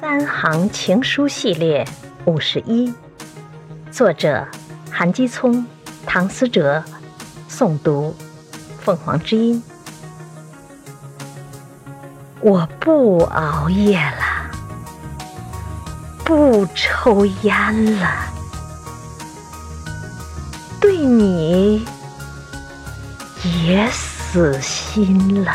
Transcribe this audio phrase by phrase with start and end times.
[0.00, 1.84] 三行情书系列
[2.24, 2.94] 五十一，
[3.90, 4.46] 作者
[4.92, 5.66] 韩基聪、
[6.06, 6.80] 唐思哲，
[7.50, 8.14] 诵读
[8.80, 9.60] 凤凰之音。
[12.40, 14.48] 我不熬夜了，
[16.24, 18.08] 不抽烟了，
[20.80, 21.84] 对你
[23.66, 25.52] 也死心了。